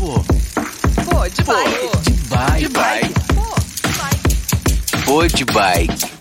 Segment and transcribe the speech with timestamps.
[0.00, 0.14] Pô.
[1.04, 1.76] Pô, de bike.
[1.76, 2.62] Pô, de bike.
[2.62, 3.12] De bike.
[3.34, 3.52] Pô,
[3.84, 5.04] de bike.
[5.04, 6.20] Pô, de bike.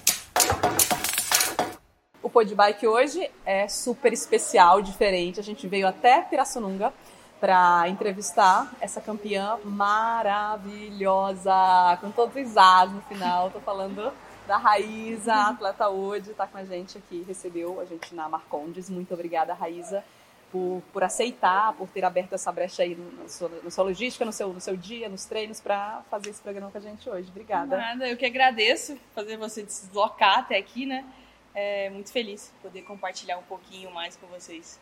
[2.22, 5.40] O Pô de Bike hoje é super especial, diferente.
[5.40, 6.92] A gente veio até Pirassununga
[7.40, 11.54] para entrevistar essa campeã maravilhosa,
[12.02, 13.50] com todos os As no final.
[13.50, 14.12] Tô falando
[14.46, 18.90] da Raíza, atleta hoje, tá com a gente aqui, recebeu a gente na Marcondes.
[18.90, 20.04] Muito obrigada, Raíza,
[20.52, 24.32] por, por aceitar, por ter aberto essa brecha aí na sua, na sua logística, no
[24.32, 27.30] seu, no seu dia, nos treinos, para fazer esse programa com a gente hoje.
[27.30, 27.78] Obrigada.
[27.78, 31.06] Nada, eu que agradeço fazer você deslocar até aqui, né?
[31.54, 34.80] É muito feliz poder compartilhar um pouquinho mais com vocês.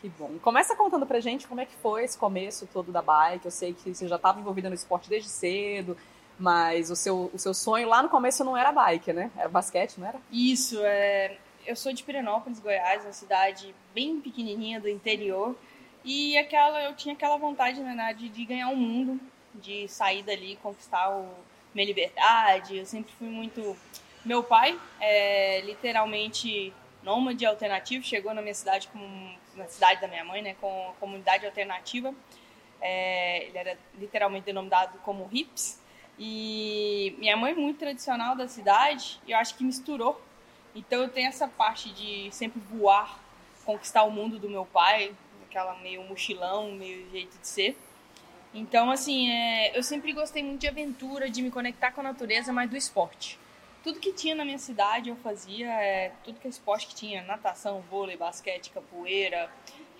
[0.00, 0.38] Que bom.
[0.42, 3.44] Começa contando pra gente como é que foi esse começo todo da bike.
[3.44, 5.96] Eu sei que você já estava envolvida no esporte desde cedo,
[6.38, 9.30] mas o seu, o seu sonho lá no começo não era bike, né?
[9.36, 10.18] Era basquete, não era?
[10.32, 11.36] Isso, é...
[11.66, 15.56] eu sou de Pirenópolis, Goiás, uma cidade bem pequenininha do interior.
[16.04, 19.20] E aquela, eu tinha aquela vontade, na verdade, de ganhar o mundo,
[19.54, 21.28] de sair dali, conquistar o,
[21.74, 22.76] minha liberdade.
[22.76, 23.76] Eu sempre fui muito.
[24.24, 30.24] Meu pai é literalmente nômade alternativo, chegou na minha cidade, com, na cidade da minha
[30.24, 32.14] mãe, né, com comunidade alternativa.
[32.80, 35.80] É, ele era literalmente denominado como hips.
[36.18, 40.20] E minha mãe, muito tradicional da cidade, eu acho que misturou.
[40.74, 43.18] Então eu tenho essa parte de sempre voar,
[43.64, 45.14] conquistar o mundo do meu pai,
[45.48, 47.76] aquela meio mochilão, meio jeito de ser.
[48.52, 52.52] Então, assim, é, eu sempre gostei muito de aventura, de me conectar com a natureza,
[52.52, 53.38] mas do esporte.
[53.82, 57.22] Tudo que tinha na minha cidade eu fazia, é, tudo que é esporte que tinha,
[57.22, 59.50] natação, vôlei, basquete, capoeira,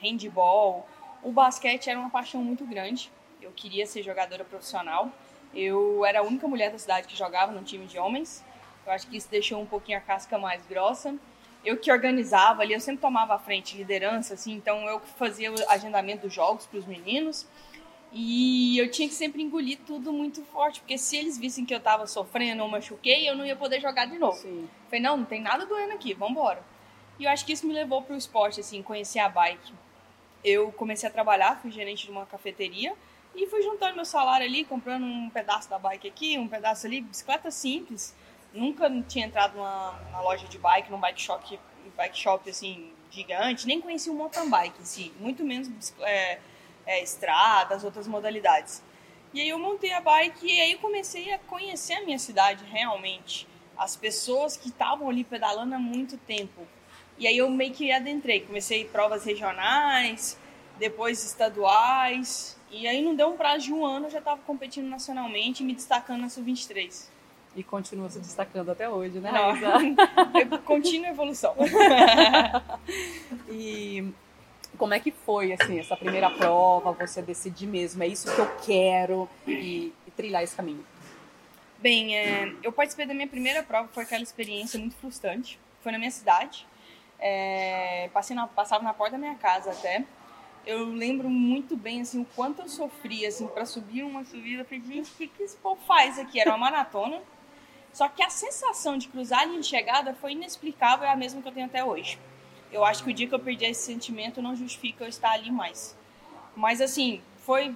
[0.03, 0.87] handball.
[1.23, 3.11] O basquete era uma paixão muito grande.
[3.41, 5.11] Eu queria ser jogadora profissional.
[5.55, 8.45] Eu era a única mulher da cidade que jogava no time de homens.
[8.91, 11.14] Eu acho que isso deixou um pouquinho a casca mais grossa.
[11.64, 15.52] Eu que organizava ali, eu sempre tomava a frente, liderança, assim, então eu que fazia
[15.52, 17.46] o agendamento dos jogos para os meninos.
[18.12, 21.78] E eu tinha que sempre engolir tudo muito forte, porque se eles vissem que eu
[21.78, 24.36] tava sofrendo ou machuquei, eu não ia poder jogar de novo.
[24.36, 24.68] Sim.
[24.86, 26.61] Falei, não, não tem nada doendo aqui, vambora.
[27.18, 29.73] E eu acho que isso me levou pro esporte, assim, conhecer a bike.
[30.42, 32.95] Eu comecei a trabalhar, fui gerente de uma cafeteria
[33.36, 37.02] e fui juntando meu salário ali, comprando um pedaço da bike aqui, um pedaço ali,
[37.02, 38.12] bicicleta simples.
[38.52, 41.58] Nunca tinha entrado numa, numa loja de bike, num bike shop,
[41.96, 46.38] bike shop assim, gigante, nem conhecia o mountain bike em si, muito menos é,
[46.86, 48.83] é, estradas, outras modalidades.
[49.33, 52.64] E aí eu montei a bike e aí eu comecei a conhecer a minha cidade
[52.64, 53.46] realmente.
[53.77, 56.67] As pessoas que estavam ali pedalando há muito tempo.
[57.17, 60.38] E aí eu meio que adentrei, comecei provas regionais,
[60.78, 62.58] depois estaduais.
[62.70, 65.67] E aí não deu um prazo de um ano, eu já estava competindo nacionalmente e
[65.67, 67.08] me destacando na Sub-23.
[67.55, 69.52] E continua se destacando até hoje, né, Não.
[69.52, 69.98] Raíza?
[70.50, 71.55] Eu continuo a evolução.
[73.48, 74.12] E
[74.78, 78.56] como é que foi, assim, essa primeira prova, você decidir mesmo, é isso que eu
[78.64, 80.84] quero e, e trilhar esse caminho?
[81.78, 85.58] Bem, é, eu participei da minha primeira prova, foi aquela experiência muito frustrante.
[85.82, 86.67] Foi na minha cidade.
[87.18, 90.05] É, passei na, passava na porta da minha casa até.
[90.67, 94.62] Eu lembro muito bem assim o quanto eu sofria assim para subir uma subida.
[94.62, 96.38] Eu falei, gente, o que, que esse povo faz aqui?
[96.38, 97.20] Era uma maratona.
[97.92, 101.42] Só que a sensação de cruzar a linha de chegada foi inexplicável, é a mesma
[101.42, 102.18] que eu tenho até hoje.
[102.73, 105.51] Eu acho que o dia que eu perdi esse sentimento não justifica eu estar ali
[105.51, 105.96] mais.
[106.55, 107.74] Mas assim, foi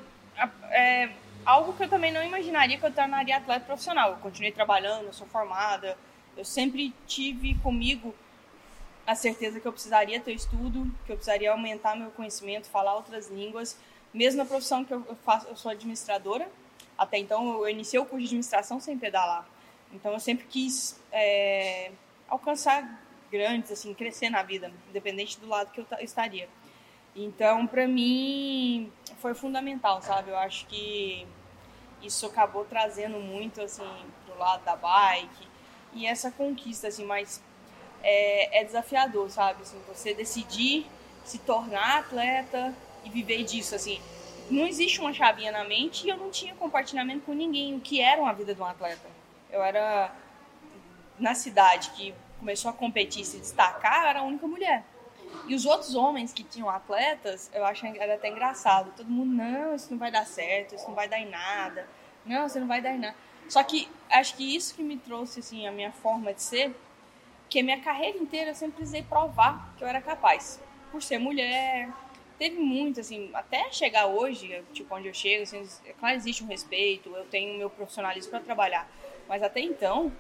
[0.71, 1.11] é,
[1.45, 4.11] algo que eu também não imaginaria que eu tornaria atleta profissional.
[4.11, 5.97] Eu continuei trabalhando, eu sou formada.
[6.37, 8.15] Eu sempre tive comigo
[9.07, 13.29] a certeza que eu precisaria ter estudo, que eu precisaria aumentar meu conhecimento, falar outras
[13.29, 13.77] línguas.
[14.13, 16.49] Mesmo na profissão que eu faço, eu sou administradora.
[16.97, 19.47] Até então eu iniciei o curso de administração sem pedalar.
[19.95, 21.93] Então eu sempre quis é,
[22.29, 23.01] alcançar
[23.31, 26.49] grandes, assim, crescer na vida, independente do lado que eu ta- estaria.
[27.17, 30.31] Então, para mim, foi fundamental, sabe?
[30.31, 31.27] Eu acho que
[32.03, 33.89] isso acabou trazendo muito, assim,
[34.27, 35.47] pro lado da bike.
[35.93, 37.41] E essa conquista, assim, mas
[38.03, 39.63] é, é desafiador, sabe?
[39.63, 40.87] Assim, você decidir
[41.25, 44.01] se tornar atleta e viver disso, assim.
[44.51, 48.01] Não existe uma chavinha na mente e eu não tinha compartilhamento com ninguém o que
[48.01, 49.14] era uma vida de um atleta.
[49.55, 50.13] Eu era
[51.17, 54.83] na cidade que começou a competir se destacar, eu era a única mulher.
[55.47, 58.93] E os outros homens que tinham atletas, eu acho era até engraçado.
[58.97, 61.89] Todo mundo, não, isso não vai dar certo, isso não vai dar em nada.
[62.27, 63.15] Não, você não vai dar em nada.
[63.49, 66.75] Só que acho que isso que me trouxe assim a minha forma de ser,
[67.49, 70.61] que minha carreira inteira eu sempre precisei provar que eu era capaz.
[70.91, 71.89] Por ser mulher,
[72.39, 76.49] teve muito assim, até chegar hoje, tipo onde eu chego, assim, é claro existe um
[76.49, 78.89] respeito, eu tenho meu profissionalismo para trabalhar,
[79.29, 80.13] mas até então,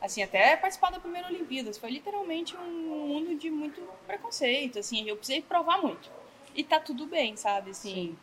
[0.00, 5.16] assim, até participar da primeira Olimpíadas foi literalmente um mundo de muito preconceito, assim, eu
[5.16, 6.10] precisei provar muito.
[6.54, 7.94] E tá tudo bem, sabe, assim.
[7.94, 8.18] Sim.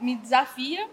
[0.00, 0.88] me desafia,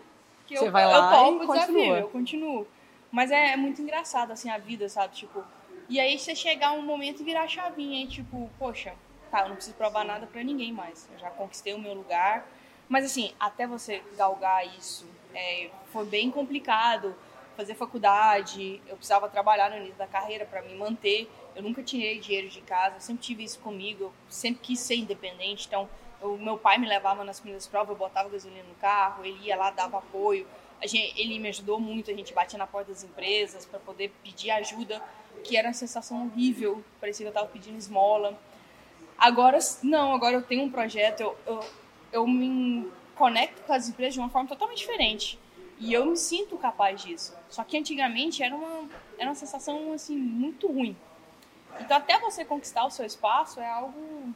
[0.45, 2.67] que Você eu, vai eu lá topo e o desafio, eu continuo.
[3.11, 5.15] Mas é, é muito engraçado, assim, a vida, sabe?
[5.15, 5.43] Tipo,
[5.87, 8.93] e aí você chegar um momento e virar a chavinha e tipo, poxa,
[9.29, 11.07] tá, eu não preciso provar nada pra ninguém mais.
[11.11, 12.47] Eu já conquistei o meu lugar.
[12.89, 17.15] Mas assim, até você galgar isso, é, foi bem complicado.
[17.55, 21.29] Fazer faculdade, eu precisava trabalhar no início da carreira pra me manter.
[21.55, 24.05] Eu nunca tirei dinheiro de casa, eu sempre tive isso comigo.
[24.05, 25.67] Eu sempre quis ser independente.
[25.67, 25.87] Então,
[26.23, 29.55] o meu pai me levava nas primeiras provas, eu botava gasolina no carro, ele ia
[29.55, 30.47] lá, dava apoio.
[30.85, 34.51] Gente, ele me ajudou muito, a gente batia na porta das empresas para poder pedir
[34.51, 35.01] ajuda,
[35.43, 38.37] que era uma sensação horrível, parecia que eu estava pedindo esmola.
[39.17, 41.59] Agora, não, agora eu tenho um projeto, eu, eu,
[42.11, 45.39] eu me conecto com as empresas de uma forma totalmente diferente.
[45.79, 47.35] E eu me sinto capaz disso.
[47.49, 50.95] Só que antigamente era uma, era uma sensação assim, muito ruim.
[51.79, 54.33] Então, até você conquistar o seu espaço é algo.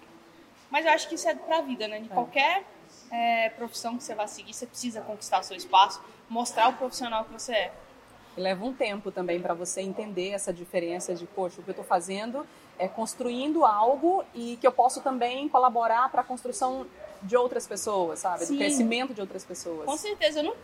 [0.70, 2.00] Mas eu acho que isso é pra vida, né?
[2.00, 2.64] De qualquer
[3.12, 7.24] é, profissão que você vai seguir, você precisa conquistar o seu espaço, mostrar o profissional
[7.26, 7.74] que você é.
[8.36, 11.74] E leva um tempo também para você entender essa diferença de, poxa, o que eu
[11.74, 12.46] estou fazendo
[12.78, 16.86] é construindo algo e que eu posso também colaborar para a construção
[17.24, 18.46] de outras pessoas, sabe?
[18.46, 18.54] Sim.
[18.54, 19.86] Do crescimento de outras pessoas.
[19.86, 20.56] Com certeza, eu não.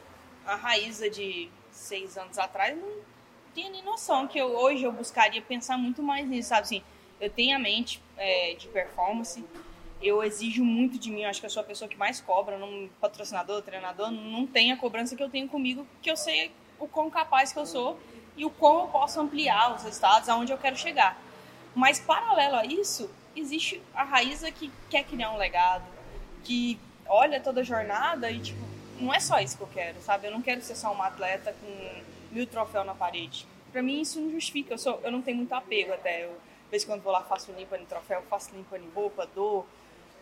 [0.46, 3.02] A Raíza de seis anos atrás não
[3.54, 6.62] tinha nem noção que eu, hoje eu buscaria pensar muito mais nisso, sabe?
[6.62, 6.84] Assim,
[7.20, 9.44] eu tenho a mente é, de performance,
[10.02, 12.90] eu exijo muito de mim, acho que eu sou a pessoa que mais cobra, não,
[13.00, 17.10] patrocinador, treinador, não tem a cobrança que eu tenho comigo, que eu sei o quão
[17.10, 17.98] capaz que eu sou
[18.36, 21.18] e o quão eu posso ampliar os resultados aonde eu quero chegar.
[21.74, 25.86] Mas paralelo a isso, existe a Raíza que quer criar um legado,
[26.44, 28.73] que olha toda a jornada e tipo,
[29.04, 30.28] não é só isso que eu quero, sabe?
[30.28, 32.02] Eu não quero ser só uma atleta com
[32.32, 33.46] mil troféus na parede.
[33.72, 36.26] Pra mim isso não justifica, eu, sou, eu não tenho muito apego até.
[36.26, 39.28] Eu, de vez em quando vou lá, faço limpa em troféu, faço limpa em roupa,
[39.36, 39.68] dou.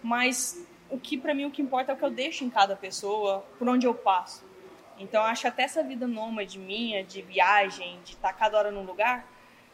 [0.02, 2.76] Mas o que pra mim o que importa é o que eu deixo em cada
[2.76, 4.44] pessoa, por onde eu passo.
[4.98, 9.26] Então acho até essa vida nômade minha, de viagem, de estar cada hora num lugar,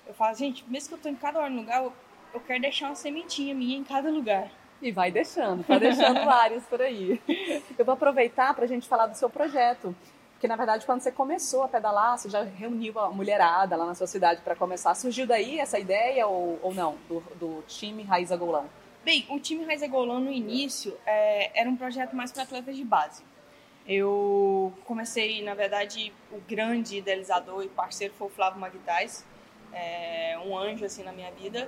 [0.08, 1.94] eu falo, gente, mesmo que eu tô em cada hora num lugar, eu,
[2.34, 4.50] eu quero deixar uma sementinha minha em cada lugar.
[4.82, 7.22] E vai deixando, tá deixando vários por aí.
[7.78, 9.96] Eu vou aproveitar para a gente falar do seu projeto.
[10.34, 13.96] Porque, na verdade, quando você começou a pedalar, você já reuniu a mulherada lá na
[13.96, 14.94] sua cidade para começar.
[14.94, 18.70] Surgiu daí essa ideia ou, ou não, do, do time Raiza Golão?
[19.04, 22.84] Bem, o time Raiz Golão no início é, era um projeto mais para atletas de
[22.84, 23.24] base.
[23.88, 29.26] Eu comecei, na verdade, o grande idealizador e parceiro foi o Flávio Maguitais,
[29.72, 31.68] é, um anjo assim na minha vida.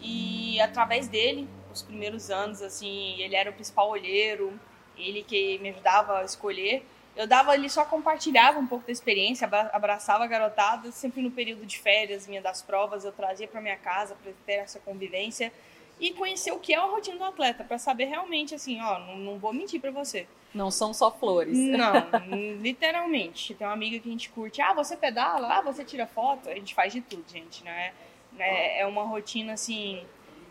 [0.00, 4.58] E através dele, os primeiros anos, assim, ele era o principal olheiro,
[4.96, 6.86] ele que me ajudava a escolher.
[7.16, 11.30] Eu dava ali, só compartilhava um pouco da experiência, abra- abraçava a garotada, sempre no
[11.30, 15.52] período de férias, minha das provas, eu trazia para minha casa para ter essa convivência
[16.00, 19.16] e conhecer o que é a rotina do atleta, para saber realmente, assim, ó, não,
[19.16, 20.26] não vou mentir para você.
[20.52, 21.56] Não são só flores.
[21.56, 21.94] Não,
[22.60, 23.54] literalmente.
[23.54, 24.60] Tem uma amiga que a gente curte.
[24.60, 25.58] Ah, você pedala?
[25.58, 26.48] Ah, você tira foto?
[26.48, 27.92] A gente faz de tudo, gente, né?
[28.38, 30.04] É, é uma rotina assim.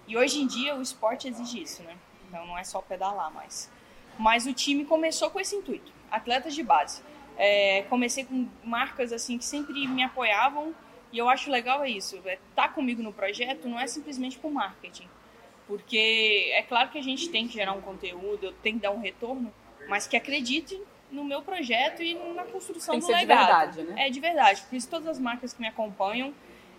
[0.08, 1.96] E hoje em dia o esporte exige isso, né?
[2.28, 3.72] Então não é só pedalar mais.
[4.18, 5.92] Mas o time começou com esse intuito.
[6.12, 7.02] Atletas de base.
[7.38, 10.74] É, comecei com marcas assim que sempre me apoiavam
[11.12, 12.22] e eu acho legal é isso.
[12.26, 15.08] É, tá comigo no projeto não é simplesmente por marketing.
[15.68, 18.92] Porque é claro que a gente tem que gerar um conteúdo, eu tenho que dar
[18.92, 19.52] um retorno,
[19.88, 20.80] mas que acredite
[21.10, 23.76] no meu projeto e na construção Tem que do ser de legado.
[23.76, 24.08] verdade, né?
[24.08, 24.62] É de verdade.
[24.64, 26.34] Por isso todas as marcas que me acompanham,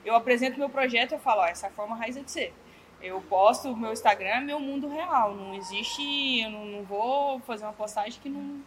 [0.05, 2.53] eu apresento meu projeto e eu falo, ó, essa forma raiz é de ser.
[3.05, 5.35] Eu posto o meu Instagram, meu mundo real.
[5.35, 8.63] Não existe, eu não, não vou fazer uma postagem que não,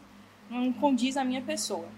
[0.47, 1.89] não condiz a minha pessoa.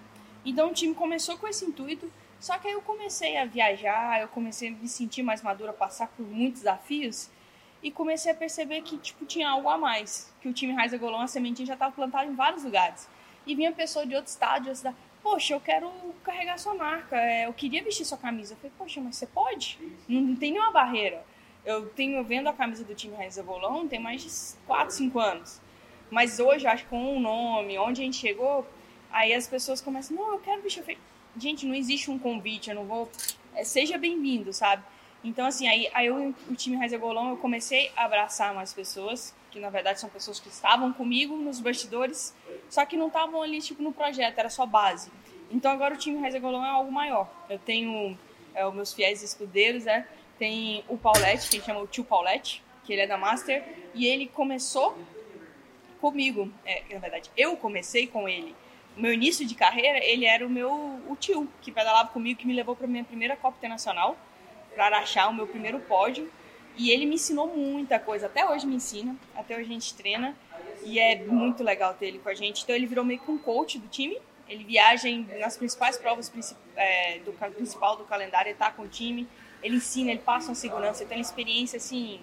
[0.45, 4.29] Então o time começou com esse intuito, só que aí eu comecei a viajar, eu
[4.29, 7.29] comecei a me sentir mais madura, passar por muitos desafios
[7.83, 11.19] e comecei a perceber que tipo tinha algo a mais, que o time Raiz Golão,
[11.19, 13.09] a sementinha já estava plantada em vários lugares.
[13.45, 15.91] E vinha pessoa de outro estado, de outra cidade, poxa, eu quero
[16.23, 18.53] carregar sua marca, é, eu queria vestir sua camisa.
[18.53, 19.77] Eu falei, poxa, mas você pode?
[20.07, 21.25] Não tem nenhuma barreira.
[21.65, 25.61] Eu tenho vendo a camisa do time Raiz Golão tem mais de 4, 5 anos.
[26.09, 28.65] Mas hoje, acho que com o nome, onde a gente chegou,
[29.11, 30.61] aí as pessoas começam, não, eu quero.
[30.63, 30.97] Eu falei,
[31.37, 33.09] gente, não existe um convite, eu não vou.
[33.55, 34.83] é, seja bem-vindo, sabe?
[35.23, 39.35] Então, assim, aí, aí eu, o time Raiz Golão, eu comecei a abraçar mais pessoas,
[39.51, 42.33] que na verdade são pessoas que estavam comigo nos bastidores,
[42.69, 45.11] só que não estavam ali, tipo, no projeto, era só base.
[45.51, 47.29] Então agora o time Raiz Golão é algo maior.
[47.49, 48.17] Eu tenho
[48.53, 50.07] é, os meus fiéis escudeiros, né?
[50.39, 54.07] Tem o Paulette, que gente chama o tio Paulette, que ele é da Master, e
[54.07, 54.97] ele começou
[55.99, 56.51] comigo.
[56.65, 58.55] É, na verdade, eu comecei com ele.
[58.97, 60.71] O meu início de carreira, ele era o meu
[61.07, 64.17] o tio, que pedalava comigo, que me levou para minha primeira Copa Internacional,
[64.73, 66.31] para achar o meu primeiro pódio.
[66.77, 70.35] E ele me ensinou muita coisa, até hoje me ensina, até hoje a gente treina.
[70.83, 72.63] E é muito legal ter ele com a gente.
[72.63, 74.17] Então ele virou meio que um coach do time.
[74.47, 75.07] Ele viaja
[75.39, 76.31] nas principais provas
[76.75, 79.27] é, do principal do calendário, ele tá com o time.
[79.61, 82.21] Ele ensina, ele passa uma segurança, ele tem uma experiência assim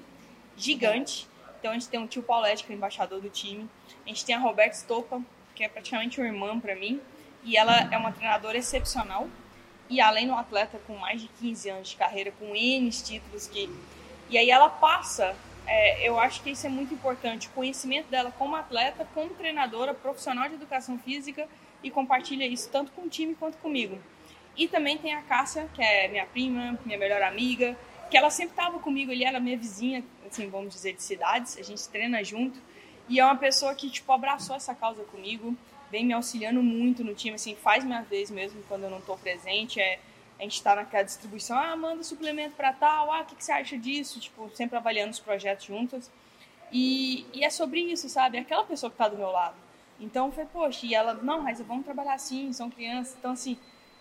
[0.57, 1.28] gigante.
[1.59, 3.69] Então a gente tem o tio Paulette, que é o embaixador do time.
[4.05, 5.21] A gente tem a Roberta Stopa,
[5.55, 7.00] que é praticamente uma irmã para mim.
[7.45, 9.28] E ela é uma treinadora excepcional.
[9.88, 13.47] E além de um atleta com mais de 15 anos de carreira, com N títulos
[13.47, 13.71] que.
[14.28, 18.33] E aí ela passa, é, eu acho que isso é muito importante, o conhecimento dela
[18.37, 21.49] como atleta, como treinadora, profissional de educação física
[21.83, 23.99] e compartilha isso tanto com o time quanto comigo.
[24.57, 27.77] E também tem a Cássia, que é minha prima, minha melhor amiga,
[28.11, 31.63] que ela sempre estava comigo, ele era minha vizinha, assim, vamos dizer, de cidades, a
[31.63, 32.59] gente treina junto.
[33.09, 35.55] E é uma pessoa que, tipo, abraçou essa causa comigo,
[35.91, 39.17] vem me auxiliando muito no time, assim, faz minha vez mesmo quando eu não tô
[39.17, 39.81] presente.
[39.81, 39.99] É,
[40.39, 43.53] a gente tá naquela distribuição, ah, manda suplemento para tal, ah, o que, que você
[43.53, 44.21] acha disso?
[44.21, 46.11] Tipo, sempre avaliando os projetos juntas.
[46.73, 48.39] E, e é sobre isso, sabe?
[48.39, 49.57] É aquela pessoa que tá do meu lado.
[49.99, 53.17] Então foi, poxa, e ela, não, mas vamos trabalhar assim, são crianças.
[53.19, 53.57] Então, assim,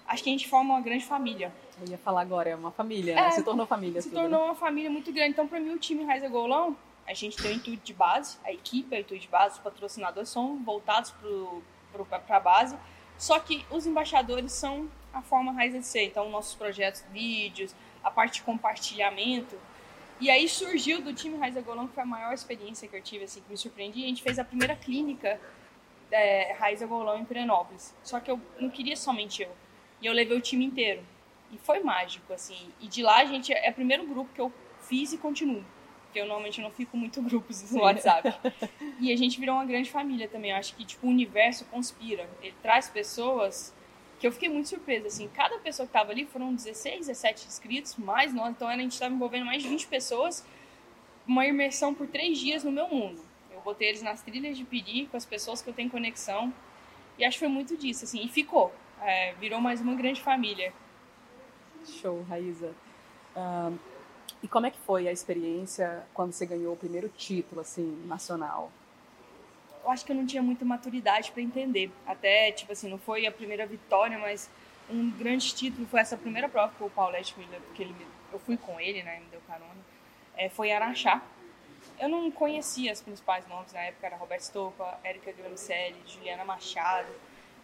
[0.08, 1.54] acho que a gente forma uma grande família.
[1.82, 3.32] Eu ia falar agora, é uma família, É, né?
[3.32, 4.02] Se tornou família.
[4.02, 4.30] Se tudo, né?
[4.30, 5.32] tornou uma família muito grande.
[5.32, 8.52] Então, para mim, o time Raiza Golão, a gente tem o intuito de base, a
[8.52, 11.14] equipe é o intuito de base, os patrocinadores são voltados
[11.92, 12.78] para a base.
[13.18, 16.04] Só que os embaixadores são a forma Raiza de ser.
[16.04, 19.58] Então, nossos projetos, vídeos, a parte de compartilhamento.
[20.20, 23.26] E aí surgiu do time Raiza Golão, que foi a maior experiência que eu tive,
[23.26, 24.04] assim, que me surpreendi.
[24.04, 25.40] A gente fez a primeira clínica
[26.12, 27.94] é, Raiza Golão em Pirenópolis.
[28.04, 29.52] Só que eu não queria somente eu.
[30.02, 31.02] E eu levei o time inteiro.
[31.52, 32.58] E foi mágico, assim.
[32.82, 35.64] E de lá, a gente, é o primeiro grupo que eu fiz e continuo.
[36.06, 37.80] Porque eu normalmente não fico muito grupos no Sim.
[37.80, 38.34] WhatsApp.
[39.00, 40.52] e a gente virou uma grande família também.
[40.52, 42.30] Eu acho que, tipo, o universo conspira.
[42.42, 43.74] Ele traz pessoas
[44.20, 45.28] que eu fiquei muito surpresa, assim.
[45.30, 48.52] Cada pessoa que tava ali foram 16, 17 inscritos, mais nós.
[48.52, 50.46] Então, a gente tava envolvendo mais de 20 pessoas.
[51.28, 53.22] Uma imersão por três dias no meu mundo.
[53.52, 56.54] Eu botei eles nas trilhas de Piri, com as pessoas que eu tenho conexão.
[57.18, 58.24] E acho que foi muito disso, assim.
[58.24, 58.74] E ficou.
[59.02, 60.74] É, virou mais uma grande família.
[61.86, 62.74] Show, Raíza.
[63.36, 63.75] Ahn,
[64.42, 68.72] e como é que foi a experiência quando você ganhou o primeiro título, assim, nacional?
[69.84, 71.92] eu acho que eu não tinha muita maturidade para entender.
[72.08, 74.50] Até, tipo assim, não foi a primeira vitória, mas
[74.90, 78.40] um grande título foi essa primeira prova que o Paulette me porque ele me- eu
[78.40, 79.78] fui com ele, né, me deu carona.
[80.36, 81.22] É, foi Araxá.
[82.00, 87.08] Eu não conhecia os principais nomes na época, era Roberto Stopa, Érica Gramcelli, Juliana Machado.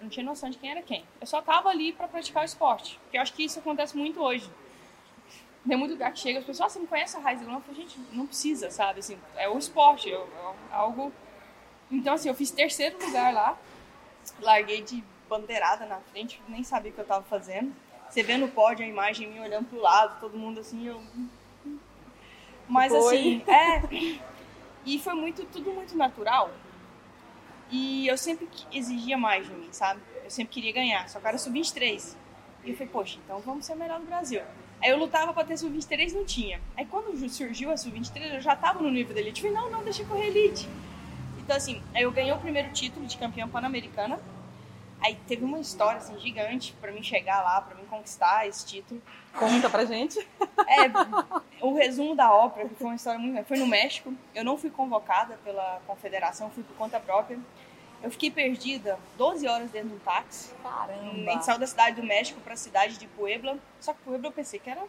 [0.02, 1.06] Eu não tinha noção de quem era quem.
[1.22, 4.20] Eu só tava ali para praticar o esporte, porque eu acho que isso acontece muito
[4.20, 4.50] hoje.
[5.66, 7.40] Tem muito lugar que chega, as pessoas, ah, você não conhece a Raiz?
[7.40, 9.00] Eu falo, gente, não precisa, sabe?
[9.00, 11.14] Assim, é o esporte, é, é algo
[11.92, 13.58] então, assim, eu fiz terceiro lugar lá.
[14.40, 17.74] Larguei de bandeirada na frente, nem sabia o que eu tava fazendo.
[18.10, 21.02] Você vê no pódio a imagem me olhando pro lado, todo mundo assim, eu.
[22.68, 23.16] Mas Foi.
[23.16, 24.20] assim, é.
[24.86, 26.50] E foi muito, tudo muito natural.
[27.72, 30.02] E eu sempre exigia mais de mim, sabe?
[30.24, 32.16] Eu sempre queria ganhar, só que era sub-23.
[32.66, 34.42] E eu falei, poxa, então vamos ser o melhor do Brasil.
[34.84, 36.60] Aí eu lutava pra ter sub-23, não tinha.
[36.76, 39.44] Aí quando surgiu a sub-23, eu já tava no nível da elite.
[39.44, 40.68] Eu falei, não, não, deixa eu correr elite.
[41.38, 44.20] Então, assim, aí eu ganhei o primeiro título de campeã pan-americana.
[45.04, 49.02] Aí teve uma história, assim, gigante pra mim chegar lá, pra mim conquistar esse título.
[49.38, 50.20] Conta pra gente.
[50.68, 53.44] É, o resumo da ópera, que foi uma história muito.
[53.48, 54.14] Foi no México.
[54.36, 57.40] Eu não fui convocada pela confederação, fui por conta própria.
[58.04, 60.52] Eu fiquei perdida 12 horas dentro de um táxi.
[60.64, 61.42] A gente Caramba.
[61.42, 63.58] saiu da cidade do México pra cidade de Puebla.
[63.80, 64.82] Só que Puebla eu pensei que era.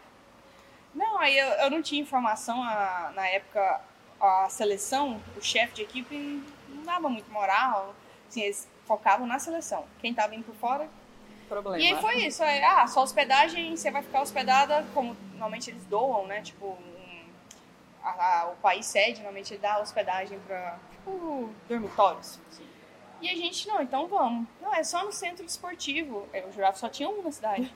[0.95, 2.63] Não, aí eu, eu não tinha informação.
[2.63, 3.81] a- na época,
[4.21, 7.95] a seleção, o chefe de equipe não dava muito moral.
[8.29, 9.85] Assim, eles focavam na seleção.
[10.01, 10.89] Quem tava indo por fora
[11.49, 11.79] Problema.
[11.83, 15.85] e aí foi isso, aí, ah, só hospedagem, você vai ficar hospedada, como normalmente eles
[15.87, 16.41] doam, né?
[16.43, 17.25] Tipo, um-
[18.03, 22.39] a- a- o país sede, normalmente dá hospedagem pra, tipo, dormitórios.
[23.21, 24.49] E a gente, não, então vamos.
[24.61, 26.27] Não, é só no centro esportivo.
[26.33, 27.73] É, jurava que só tinha um na cidade.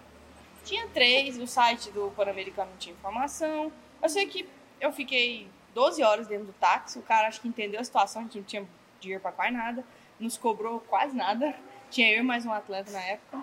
[0.65, 3.71] Tinha três, o site do Pan-Americano não tinha informação.
[4.03, 4.49] Eu sei que
[4.81, 8.25] eu fiquei 12 horas dentro do táxi, o cara acho que entendeu a situação, a
[8.25, 9.85] gente não tinha dinheiro pra quase nada,
[10.19, 11.55] nos cobrou quase nada.
[11.91, 13.43] Tinha eu e mais um atleta na época.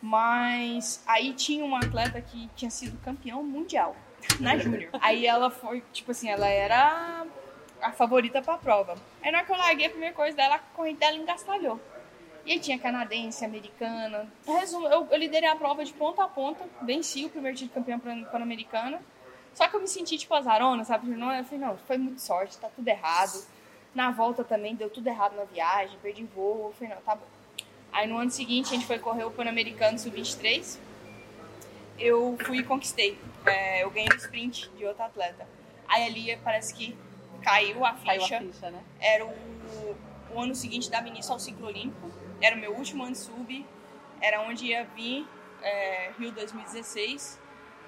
[0.00, 3.94] Mas aí tinha uma atleta que tinha sido campeão mundial
[4.40, 4.90] na Júnior.
[5.00, 7.24] Aí ela foi, tipo assim, ela era
[7.80, 8.96] a favorita pra prova.
[9.22, 11.80] Aí na hora que eu larguei, a primeira coisa dela, a corrente dela engastalhou.
[12.44, 14.26] E aí tinha canadense, americana.
[14.44, 18.00] Resumo, eu, eu liderei a prova de ponta a ponta, venci o primeiro título campeão
[18.00, 19.00] pan- pan-americana.
[19.54, 21.08] Só que eu me senti tipo azarona, sabe?
[21.10, 23.38] Não, eu falei, não, foi muito sorte, tá tudo errado.
[23.94, 26.68] Na volta também deu tudo errado na viagem, perdi voo.
[26.68, 27.26] Eu falei, não, tá bom.
[27.92, 30.78] Aí no ano seguinte a gente foi correr o Pan-Americano Sub-23.
[31.98, 33.18] Eu fui e conquistei.
[33.44, 35.46] É, eu ganhei o sprint de outro atleta.
[35.86, 36.96] Aí ali parece que
[37.42, 38.40] caiu a Caiu a ficha.
[38.40, 38.82] ficha, né?
[38.98, 39.96] Era o
[40.34, 42.10] o ano seguinte dava início ao ciclo olímpico.
[42.40, 43.66] Era o meu último ano sub,
[44.20, 45.26] era onde ia vir
[45.62, 47.38] é, Rio 2016.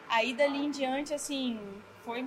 [0.08, 1.58] Aí dali em diante, assim,
[2.04, 2.26] foi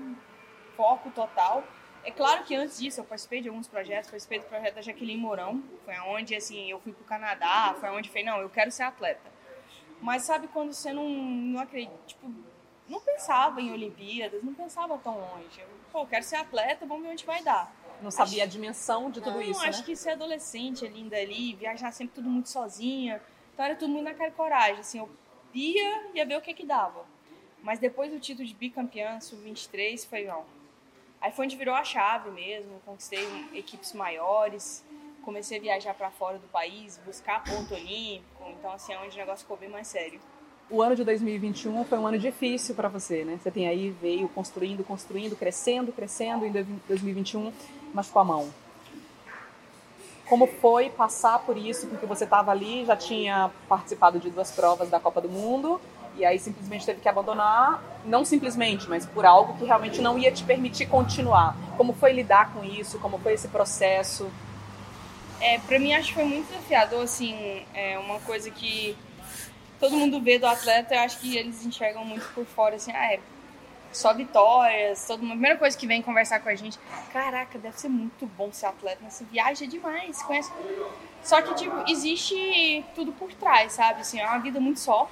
[0.75, 1.63] foco total.
[2.07, 5.19] É claro que antes disso eu participei de alguns projetos, participei do projeto da Jaqueline
[5.19, 8.83] Mourão, foi onde assim eu fui pro Canadá, foi onde falei, não, eu quero ser
[8.83, 9.29] atleta.
[10.01, 12.31] Mas sabe quando você não, não acredita, tipo,
[12.87, 15.59] não pensava em Olimpíadas, não pensava tão longe.
[15.59, 17.75] Eu, Pô, eu quero ser atleta, vamos ver onde vai dar.
[18.01, 19.85] Não sabia a dimensão de tudo não, isso, acho né?
[19.85, 23.21] que ser adolescente ali, ainda ali, viajar sempre tudo muito sozinha.
[23.53, 24.79] Então era tudo muito na cara e coragem.
[24.79, 25.09] Assim, eu
[25.53, 27.05] ia, ia ver o que que dava.
[27.61, 30.45] Mas depois do título de bicampeã, sub-23, foi não.
[31.21, 32.79] Aí foi onde virou a chave mesmo.
[32.85, 34.83] Conquistei equipes maiores,
[35.23, 38.43] comecei a viajar para fora do país, buscar ponto olímpico.
[38.49, 40.19] Então, assim, é onde o negócio ficou bem mais sério.
[40.69, 43.39] O ano de 2021 foi um ano difícil para você, né?
[43.41, 46.45] Você tem aí, veio construindo, construindo, crescendo, crescendo.
[46.45, 47.53] Em 2021,
[47.93, 48.49] machucou a mão.
[50.27, 51.87] Como foi passar por isso?
[51.87, 55.79] Porque você estava ali, já tinha participado de duas provas da Copa do Mundo,
[56.17, 60.31] e aí simplesmente teve que abandonar, não simplesmente, mas por algo que realmente não ia
[60.31, 61.55] te permitir continuar.
[61.77, 62.99] Como foi lidar com isso?
[62.99, 64.29] Como foi esse processo?
[65.39, 68.97] É, pra mim acho que foi muito desafiador, assim, é uma coisa que
[69.79, 73.13] todo mundo vê do atleta, eu acho que eles enxergam muito por fora, assim, ah,
[73.13, 73.19] é
[73.91, 75.31] só vitórias, todo mundo.
[75.31, 76.79] A primeira coisa que vem conversar com a gente,
[77.11, 79.09] caraca, deve ser muito bom ser atleta, né?
[79.09, 80.51] Você viaja demais, conhece.
[81.23, 84.01] Só que, tipo, existe tudo por trás, sabe?
[84.01, 85.09] Assim, é uma vida muito só.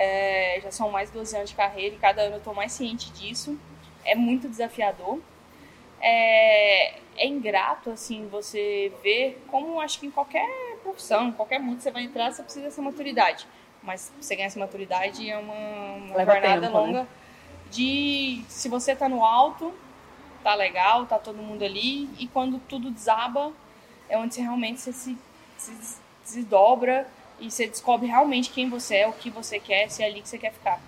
[0.00, 2.72] É, já são mais de 12 anos de carreira e cada ano eu tô mais
[2.72, 3.58] ciente disso.
[4.04, 5.18] É muito desafiador.
[6.00, 10.46] É, é ingrato, assim, você ver como acho que em qualquer
[10.84, 13.46] profissão, em qualquer mundo que você vai entrar, você precisa dessa maturidade.
[13.82, 16.68] Mas você ganhar essa maturidade é uma, uma jornada tempo, né?
[16.68, 17.08] longa
[17.70, 19.72] de se você tá no alto,
[20.42, 23.52] tá legal, tá todo mundo ali, e quando tudo desaba,
[24.08, 25.18] é onde você realmente você se,
[25.56, 25.72] se
[26.24, 27.06] desdobra
[27.40, 30.28] e você descobre realmente quem você é, o que você quer, se é ali que
[30.28, 30.80] você quer ficar.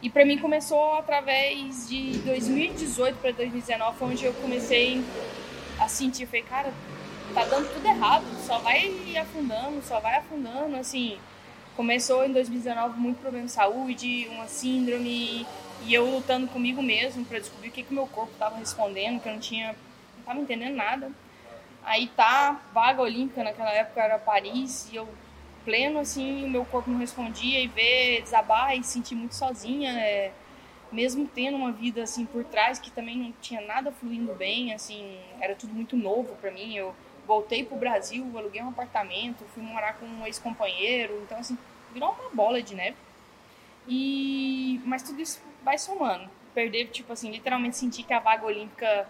[0.00, 5.02] E pra mim começou através de 2018 para 2019, foi onde eu comecei
[5.78, 6.72] a sentir, falei, cara,
[7.34, 11.18] tá dando tudo errado, só vai afundando, só vai afundando, assim.
[11.76, 15.46] Começou em 2019 muito problema de saúde, uma síndrome,
[15.84, 19.28] e eu lutando comigo mesmo para descobrir o que que meu corpo tava respondendo, que
[19.28, 19.74] eu não tinha,
[20.16, 21.10] não tava entendendo nada.
[21.84, 25.08] Aí tá, vaga olímpica naquela época era Paris, e eu
[25.64, 30.32] pleno assim, o meu corpo não respondia e ver desabar e sentir muito sozinha, é,
[30.90, 35.18] mesmo tendo uma vida assim por trás que também não tinha nada fluindo bem, assim,
[35.40, 36.74] era tudo muito novo para mim.
[36.74, 36.94] Eu
[37.26, 41.58] voltei pro Brasil, aluguei um apartamento, fui morar com um ex-companheiro, então assim,
[41.92, 42.96] virou uma bola de neve.
[43.86, 46.28] E mas tudo isso vai somando.
[46.54, 49.06] Perder, tipo assim, literalmente sentir que a vaga olímpica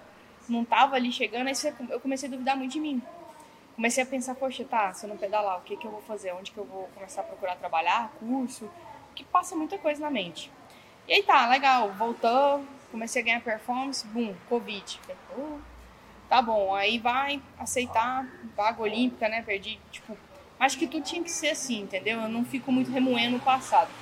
[0.49, 1.55] não tava ali chegando, aí
[1.91, 3.03] eu comecei a duvidar muito de mim.
[3.79, 6.33] Comecei a pensar, poxa, tá, se eu não pedalar, o que que eu vou fazer?
[6.33, 8.69] Onde que eu vou começar a procurar trabalhar, curso?
[9.15, 10.51] Que passa muita coisa na mente.
[11.07, 15.01] E aí tá, legal, voltou, comecei a ganhar performance, bum, Covid.
[16.29, 19.43] Tá bom, aí vai aceitar vaga olímpica, né?
[19.43, 20.19] Perdi, tipo,
[20.59, 22.21] acho que tudo tinha que ser assim, entendeu?
[22.23, 23.93] Eu não fico muito remoendo o passado.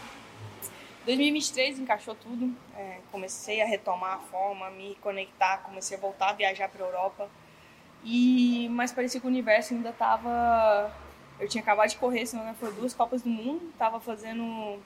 [1.04, 6.32] 2023 encaixou tudo, é, comecei a retomar a forma, me conectar, comecei a voltar a
[6.32, 7.28] viajar para Europa.
[8.08, 10.92] E mas parecia que o universo ainda tava
[11.40, 14.78] eu tinha acabado de correr, senão foi duas Copas do Mundo, tava fazendo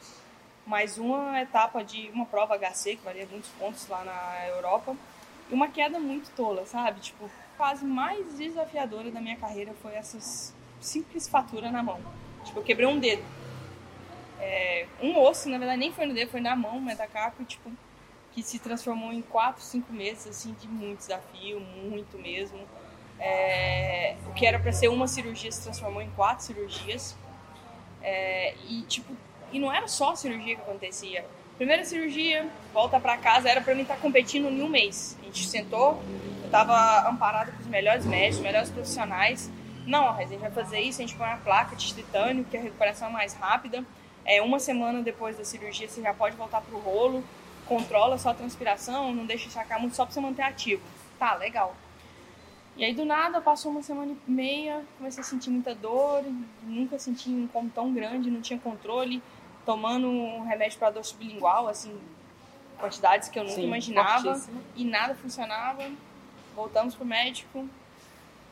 [0.66, 4.96] mais uma etapa de uma prova HC, que valia muitos pontos lá na Europa,
[5.50, 7.00] e uma queda muito tola, sabe?
[7.00, 12.00] Tipo, a mais desafiadora da minha carreira foi essas simples faturas na mão.
[12.44, 13.22] Tipo, eu quebrei um dedo.
[14.40, 17.70] É, um osso, na verdade, nem foi no dedo, foi na mão, metacarpo, tipo,
[18.32, 22.58] que se transformou em quatro, cinco meses, assim, de muito desafio, muito mesmo.
[23.20, 27.14] É, o que era para ser uma cirurgia se transformou em quatro cirurgias.
[28.02, 29.14] É, e, tipo,
[29.52, 31.24] e não era só a cirurgia que acontecia.
[31.56, 35.18] Primeira cirurgia, volta para casa, era para mim estar competindo em um mês.
[35.20, 36.02] A gente sentou,
[36.42, 39.50] eu tava amparada com os melhores médicos, os melhores profissionais.
[39.86, 42.60] Não, a gente vai fazer isso, a gente põe uma placa de titânio, que a
[42.60, 43.84] recuperação é mais rápida.
[44.24, 47.22] É, uma semana depois da cirurgia você já pode voltar pro rolo,
[47.66, 50.82] controla sua transpiração, não deixa sacar muito só pra você manter ativo.
[51.18, 51.74] Tá, legal.
[52.80, 56.24] E aí do nada, passou uma semana e meia, comecei a sentir muita dor,
[56.62, 59.22] nunca senti um incômodo tão grande, não tinha controle,
[59.66, 62.00] tomando um remédio para dor sublingual, assim,
[62.78, 64.62] quantidades que eu nunca Sim, imaginava, fortíssimo.
[64.74, 65.90] e nada funcionava.
[66.56, 67.68] Voltamos pro médico,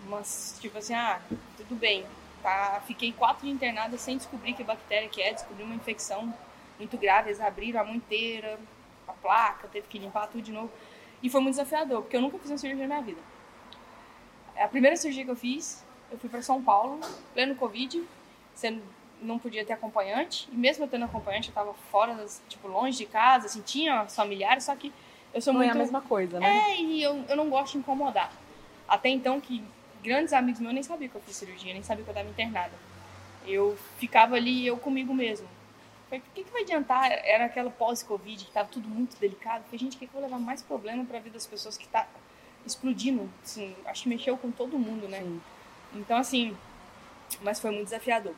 [0.06, 1.22] mas tipo assim, ah,
[1.56, 2.04] tudo bem.
[2.42, 6.34] Tá, fiquei quatro dias internada sem descobrir que bactéria que é, descobri uma infecção
[6.78, 8.60] muito grave, eles abriram a mão inteira,
[9.08, 10.70] a placa, teve que limpar tudo de novo.
[11.22, 13.37] E foi muito desafiador, porque eu nunca fiz uma cirurgia na minha vida.
[14.58, 17.00] A primeira cirurgia que eu fiz, eu fui para São Paulo,
[17.32, 18.02] pleno Covid,
[18.54, 18.78] você
[19.20, 22.98] não podia ter acompanhante, e mesmo eu tendo acompanhante, eu tava fora, das, tipo, longe
[22.98, 24.92] de casa, assim, tinha familiares, só que
[25.34, 25.72] eu sou Não muito...
[25.72, 26.70] é a mesma coisa, né?
[26.70, 28.32] É, e eu, eu não gosto de incomodar.
[28.88, 29.62] Até então que
[30.02, 32.72] grandes amigos meus nem sabiam que eu fiz cirurgia, nem sabiam que eu estava internada.
[33.46, 35.46] Eu ficava ali, eu comigo mesmo.
[36.08, 37.10] Falei, por que, que vai adiantar?
[37.10, 39.64] Era aquela pós-Covid, que estava tudo muito delicado.
[39.64, 41.76] Falei, gente, o que, que eu vou levar mais problema para a vida das pessoas
[41.76, 42.06] que está
[42.70, 43.28] explodindo?
[43.42, 45.20] Assim, acho que mexeu com todo mundo, né?
[45.20, 45.40] Sim.
[45.94, 46.56] Então, assim,
[47.42, 48.34] mas foi muito desafiador.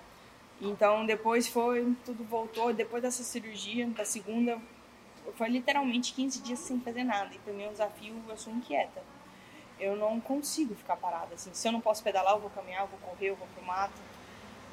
[0.60, 2.72] Então, depois foi, tudo voltou.
[2.72, 4.58] Depois dessa cirurgia, da segunda,
[5.34, 7.34] foi literalmente 15 dias sem fazer nada.
[7.34, 9.02] E para mim é um desafio, eu sou inquieta.
[9.78, 11.50] Eu não consigo ficar parada, assim.
[11.54, 14.00] Se eu não posso pedalar, eu vou caminhar, eu vou correr, eu vou pro mato.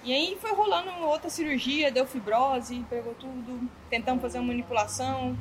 [0.04, 3.70] E aí foi rolando outra cirurgia, deu fibrose, pegou tudo.
[3.90, 5.38] Tentamos fazer uma manipulação,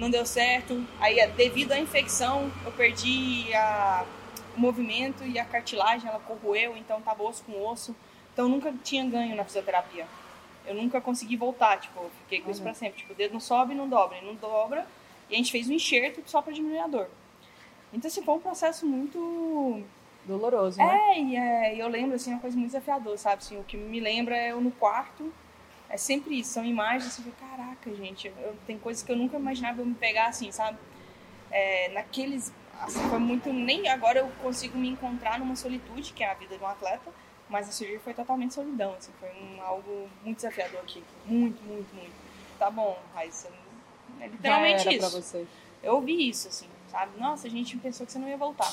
[0.00, 0.82] não deu certo.
[0.98, 4.04] Aí, devido à infecção, eu perdi a,
[4.56, 7.94] o movimento e a cartilagem, ela corroeu, então tava osso com osso.
[8.32, 10.06] Então eu nunca tinha ganho na fisioterapia.
[10.66, 12.98] Eu nunca consegui voltar, tipo, eu fiquei com isso pra sempre.
[12.98, 14.86] Tipo, o dedo não sobe não dobra, e não dobra.
[15.28, 17.08] E a gente fez um enxerto só pra diminuir a dor.
[17.92, 19.82] Então, assim, foi um processo muito
[20.24, 20.98] Doloroso, né?
[21.14, 23.36] é, e é, eu lembro, assim, uma coisa muito desafiadora, sabe?
[23.36, 25.32] Assim, o que me lembra é eu no quarto,
[25.90, 29.16] é sempre isso, são imagens, assim, eu falo, caraca, gente, eu, tem coisas que eu
[29.16, 30.78] nunca imaginava eu me pegar assim, sabe?
[31.50, 36.30] É, naqueles, assim, foi muito, nem agora eu consigo me encontrar numa solitude, que é
[36.30, 37.10] a vida de um atleta,
[37.48, 41.92] mas a cirurgia foi totalmente solidão, assim, foi um, algo muito desafiador aqui, muito, muito,
[41.94, 42.14] muito.
[42.56, 43.48] Tá bom, Raíssa,
[44.20, 45.20] é Já literalmente era pra isso.
[45.20, 45.46] você.
[45.82, 47.18] Eu ouvi isso, assim, sabe?
[47.18, 48.72] Nossa, a gente pensou que você não ia voltar.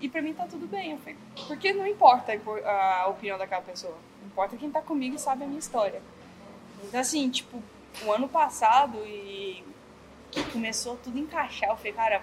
[0.00, 0.92] E pra mim tá tudo bem.
[0.92, 3.98] Eu falei, porque não importa a impor- a opinião daquela pessoa.
[4.24, 6.02] Importa quem tá comigo e sabe a minha história.
[6.84, 7.62] Então, assim, tipo,
[8.04, 9.64] o ano passado e
[10.30, 12.22] que começou tudo a encaixar, eu falei, cara,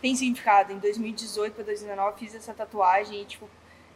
[0.00, 0.72] tem significado.
[0.72, 3.48] Em 2018 pra 2019 eu fiz essa tatuagem e, tipo,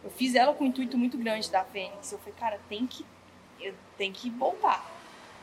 [0.02, 2.12] eu fiz ela com um intuito muito grande da Fênix.
[2.12, 3.04] Eu falei, cara, tem que,
[3.60, 4.88] eu tenho que voltar.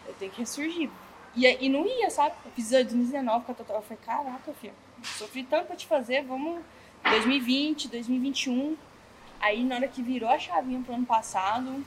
[0.08, 0.90] Eu tenho que ressurgir.
[1.36, 2.36] E, e não ia, sabe?
[2.46, 3.84] Eu fiz em 2019 com a tatuagem.
[3.84, 6.62] Eu falei, caraca, filho, sofri tanto pra te fazer, vamos
[7.04, 8.78] 2020, 2021.
[9.40, 11.84] Aí na hora que virou a chavinha pro ano passado,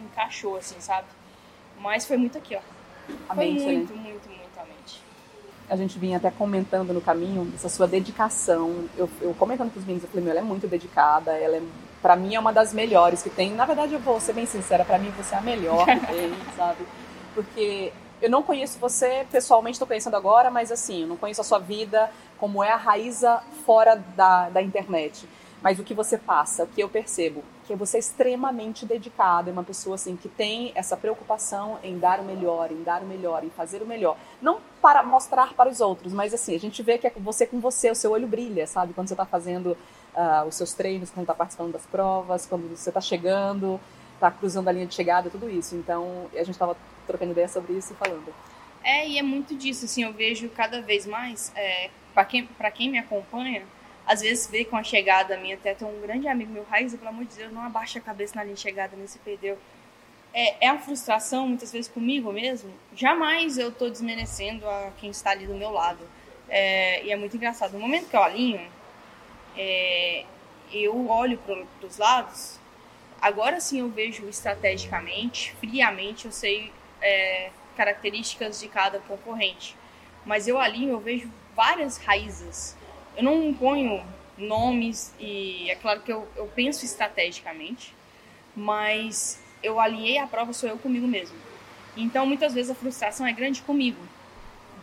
[0.00, 1.06] encaixou, assim, sabe?
[1.80, 2.60] Mas foi muito aqui, ó.
[3.28, 3.72] A Foi mente, né?
[3.72, 5.00] muito, muito, muito a mente.
[5.68, 8.88] A gente vinha até comentando no caminho essa sua dedicação.
[8.96, 11.62] Eu, eu comentando com os meninos, eu falei, meu, ela é muito dedicada, ela é,
[12.00, 13.52] pra mim é uma das melhores que tem.
[13.52, 16.32] Na verdade, eu vou ser bem sincera, pra mim você é a melhor que tem,
[16.56, 16.86] sabe?
[17.34, 21.44] Porque eu não conheço você pessoalmente, tô conhecendo agora, mas assim, eu não conheço a
[21.44, 25.28] sua vida, como é a Raíza fora da, da internet.
[25.66, 29.52] Mas o que você passa, o que eu percebo, que você é extremamente dedicada, é
[29.52, 33.42] uma pessoa assim que tem essa preocupação em dar o melhor, em dar o melhor,
[33.42, 34.16] em fazer o melhor.
[34.40, 37.58] Não para mostrar para os outros, mas assim, a gente vê que é você com
[37.58, 38.94] você, o seu olho brilha, sabe?
[38.94, 39.76] Quando você está fazendo
[40.14, 43.80] ah, os seus treinos, quando está participando das provas, quando você está chegando,
[44.14, 45.74] está cruzando a linha de chegada, tudo isso.
[45.74, 46.76] Então, a gente estava
[47.08, 48.32] trocando ideia sobre isso e falando.
[48.84, 52.70] É, e é muito disso, assim, eu vejo cada vez mais, é, para quem, pra
[52.70, 53.64] quem me acompanha,
[54.06, 57.10] às vezes vê com a chegada minha, até tem um grande amigo meu, Raiza, pelo
[57.10, 59.58] amor de Deus, não abaixa a cabeça na linha de chegada, nem se perdeu.
[60.32, 65.30] É, é a frustração, muitas vezes comigo mesmo, jamais eu tô desmerecendo a quem está
[65.30, 66.06] ali do meu lado.
[66.48, 68.60] É, e é muito engraçado, no momento que eu alinho,
[69.56, 70.24] é,
[70.72, 72.60] eu olho para os lados,
[73.20, 79.76] agora sim eu vejo estrategicamente, friamente, eu sei é, características de cada concorrente.
[80.24, 82.76] Mas eu alinho, eu vejo várias raízes.
[83.16, 84.04] Eu não ponho
[84.36, 87.94] nomes e é claro que eu, eu penso estrategicamente,
[88.54, 91.36] mas eu alinhei a prova, sou eu comigo mesmo.
[91.96, 94.00] Então muitas vezes a frustração é grande comigo.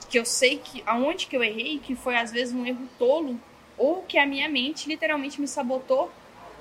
[0.10, 3.40] Que eu sei que aonde que eu errei, que foi às vezes um erro tolo,
[3.78, 6.12] ou que a minha mente literalmente me sabotou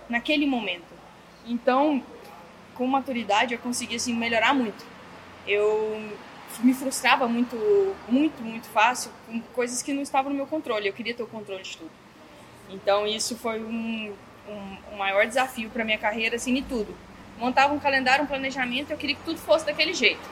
[0.09, 0.93] naquele momento.
[1.47, 2.03] Então,
[2.75, 4.85] com maturidade, eu consegui assim melhorar muito.
[5.47, 6.13] Eu
[6.61, 7.57] me frustrava muito,
[8.09, 10.89] muito, muito fácil com coisas que não estavam no meu controle.
[10.89, 11.91] Eu queria ter o controle de tudo.
[12.71, 14.13] Então, isso foi um,
[14.49, 16.95] um, um maior desafio para minha carreira, assim, em tudo.
[17.39, 20.23] Montava um calendário, um planejamento, eu queria que tudo fosse daquele jeito.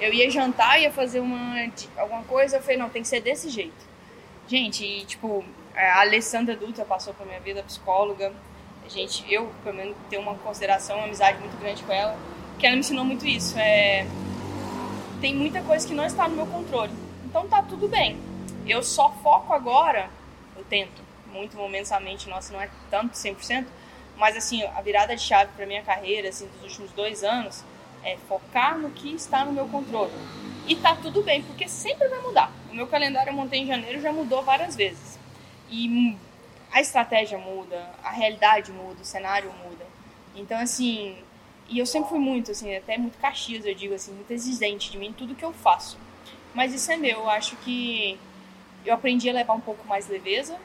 [0.00, 1.56] Eu ia jantar, ia fazer uma,
[1.96, 3.86] alguma coisa, eu falei, não, tem que ser desse jeito.
[4.46, 8.32] Gente, e, tipo, a Alessandra Dutra passou pra minha vida, psicóloga.
[8.84, 12.16] A gente, eu, pelo menos, tenho uma consideração, uma amizade muito grande com ela,
[12.58, 13.58] que ela me ensinou muito isso.
[13.58, 14.06] É,
[15.26, 16.92] tem muita coisa que não está no meu controle.
[17.24, 18.16] Então tá tudo bem.
[18.64, 20.08] Eu só foco agora,
[20.56, 23.66] eu tento, muito momentaneamente, nossa, não é tanto 100%,
[24.16, 27.64] mas assim, a virada de chave para minha carreira, assim, dos últimos dois anos,
[28.04, 30.12] é focar no que está no meu controle.
[30.64, 32.52] E tá tudo bem, porque sempre vai mudar.
[32.70, 35.18] O meu calendário eu montei em janeiro já mudou várias vezes.
[35.68, 36.16] E
[36.70, 39.84] a estratégia muda, a realidade muda, o cenário muda.
[40.36, 41.16] Então, assim,
[41.68, 44.98] e eu sempre fui muito, assim, até muito caxias, eu digo assim, muito exigente de
[44.98, 45.98] mim tudo que eu faço.
[46.54, 48.18] Mas isso é meu, eu acho que
[48.84, 50.56] eu aprendi a levar um pouco mais leveza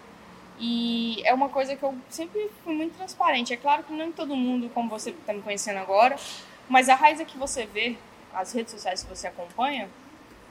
[0.59, 3.51] e é uma coisa que eu sempre fui muito transparente.
[3.51, 6.15] É claro que nem todo mundo, como você está me conhecendo agora,
[6.69, 7.97] mas a Raíza que você vê,
[8.33, 9.89] as redes sociais que você acompanha,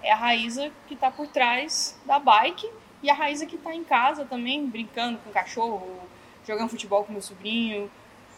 [0.03, 2.69] é a Raíza que está por trás da bike
[3.03, 5.87] e a Raíza que está em casa também, brincando com o cachorro,
[6.47, 7.91] jogando futebol com meu sobrinho.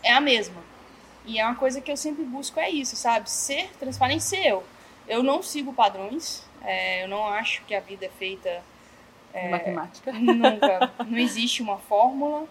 [0.02, 0.62] É a mesma.
[1.24, 3.30] E é uma coisa que eu sempre busco, é isso, sabe?
[3.30, 4.64] Ser transparente, ser eu.
[5.08, 8.62] Eu não sigo padrões, é, eu não acho que a vida é feita
[9.34, 10.12] É, Matemática.
[10.12, 10.92] Nunca.
[11.08, 12.46] Não existe uma fórmula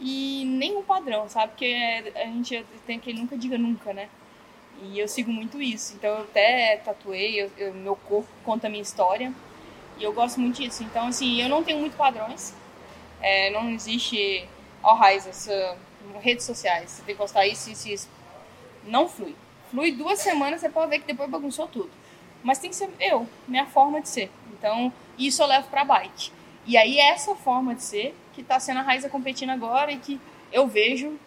[0.00, 1.48] e nem um padrão, sabe?
[1.52, 4.08] Porque a gente tem que nunca diga nunca, né?
[4.82, 5.94] E eu sigo muito isso.
[5.94, 9.32] Então eu até tatuei, eu, eu- meu corpo conta a minha história.
[9.98, 10.82] E eu gosto muito disso.
[10.84, 12.54] Então, assim, eu não tenho muito padrões.
[13.20, 14.46] É, não existe,
[14.82, 15.78] ó, Raiz, essa,
[16.20, 18.08] redes sociais, você tem que postar isso, isso, isso.
[18.86, 19.34] Não flui.
[19.70, 21.90] Flui duas semanas, você pode ver que depois bagunçou tudo.
[22.42, 24.30] Mas tem que ser eu, minha forma de ser.
[24.52, 26.30] Então, isso eu levo pra bike.
[26.64, 30.20] E aí, essa forma de ser que tá sendo a Raiza competindo agora e que
[30.52, 31.18] eu vejo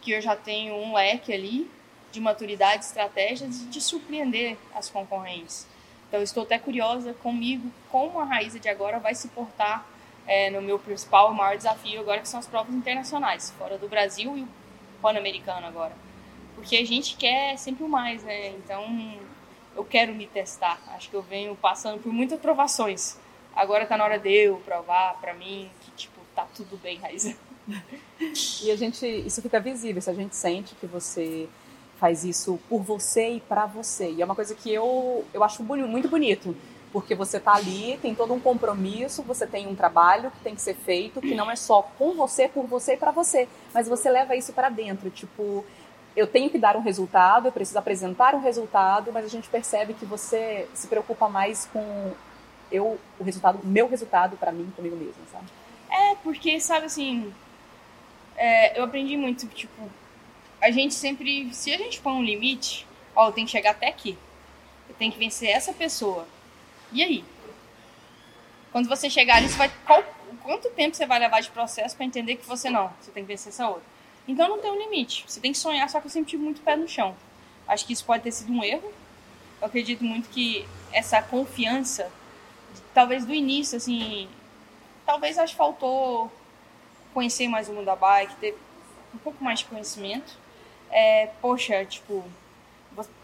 [0.00, 1.68] que eu já tenho um leque ali
[2.12, 5.66] de maturidade, estratégia de, de surpreender as concorrentes.
[6.08, 9.86] Então, estou até curiosa comigo, como a Raíza de agora vai se portar
[10.26, 14.36] é, no meu principal, maior desafio agora, que são as provas internacionais, fora do Brasil
[14.36, 14.48] e o
[15.02, 15.92] Pan-Americano agora.
[16.58, 18.48] Porque a gente quer sempre o mais, né?
[18.48, 18.84] Então,
[19.76, 20.80] eu quero me testar.
[20.88, 23.16] Acho que eu venho passando por muitas provações.
[23.54, 27.36] Agora tá na hora de eu provar pra mim que, tipo, tá tudo bem, Raíza.
[28.64, 31.48] E a gente, isso fica visível, se a gente sente que você
[32.00, 34.10] faz isso por você e pra você.
[34.10, 36.56] E é uma coisa que eu, eu acho muito bonito,
[36.92, 40.60] porque você tá ali, tem todo um compromisso, você tem um trabalho que tem que
[40.60, 44.10] ser feito, que não é só com você, por você e pra você, mas você
[44.10, 45.64] leva isso pra dentro, tipo,
[46.18, 49.94] eu tenho que dar um resultado, eu preciso apresentar um resultado, mas a gente percebe
[49.94, 52.12] que você se preocupa mais com
[52.72, 55.46] eu, o resultado, meu resultado pra mim, comigo mesma, sabe?
[55.88, 57.32] É, porque, sabe assim,
[58.36, 59.88] é, eu aprendi muito, tipo,
[60.60, 63.86] a gente sempre, se a gente põe um limite, ó, eu tenho que chegar até
[63.86, 64.18] aqui.
[64.88, 66.26] Eu tenho que vencer essa pessoa.
[66.92, 67.24] E aí?
[68.72, 69.70] Quando você chegar ali, você vai.
[69.86, 70.02] Qual,
[70.42, 72.92] quanto tempo você vai levar de processo pra entender que você não?
[73.00, 73.97] Você tem que vencer essa outra.
[74.28, 75.24] Então não tem um limite.
[75.26, 77.16] Você tem que sonhar, só que eu sempre tive muito pé no chão.
[77.66, 78.92] Acho que isso pode ter sido um erro.
[79.60, 82.12] Eu acredito muito que essa confiança,
[82.92, 84.28] talvez do início, assim,
[85.06, 86.30] talvez acho que faltou
[87.14, 88.56] conhecer mais o mundo da bike, ter
[89.14, 90.36] um pouco mais de conhecimento.
[90.90, 92.24] É, poxa, tipo,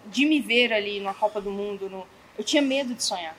[0.06, 2.06] de me ver ali numa Copa do Mundo, no...
[2.36, 3.36] eu tinha medo de sonhar.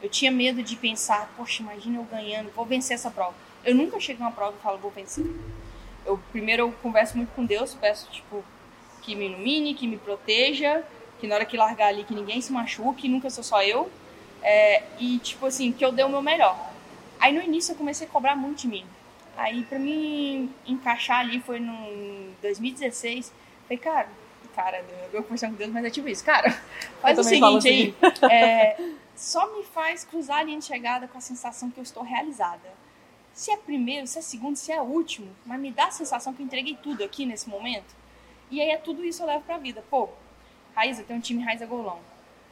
[0.00, 3.34] Eu tinha medo de pensar, poxa, imagina eu ganhando, vou vencer essa prova.
[3.64, 5.24] Eu nunca chego numa prova e falo, vou vencer.
[6.04, 8.44] Eu primeiro eu converso muito com Deus, peço tipo
[9.02, 10.84] que me ilumine, que me proteja,
[11.20, 13.90] que na hora que largar ali que ninguém se machuque, nunca sou só eu.
[14.42, 16.56] É, e tipo assim, que eu dei o meu melhor.
[17.20, 18.84] Aí no início eu comecei a cobrar muito de mim.
[19.36, 23.32] Aí pra mim encaixar ali foi no 2016.
[23.66, 24.08] Falei, cara,
[24.54, 26.50] cara, eu conversando com Deus, mas é tipo isso, cara,
[27.00, 27.94] faz o seguinte aí.
[28.30, 28.76] é,
[29.16, 32.68] só me faz cruzar a linha de chegada com a sensação que eu estou realizada.
[33.32, 36.42] Se é primeiro, se é segundo, se é último, mas me dá a sensação que
[36.42, 37.94] eu entreguei tudo aqui nesse momento.
[38.50, 39.82] E aí é tudo isso eu levo pra vida.
[39.88, 40.08] Pô,
[40.74, 42.00] Raíza, tem um time Raíza Golão.